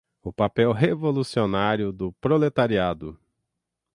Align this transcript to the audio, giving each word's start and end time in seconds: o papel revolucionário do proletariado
o 0.23 0.33
papel 0.33 0.71
revolucionário 0.73 1.91
do 1.91 2.11
proletariado 2.13 3.19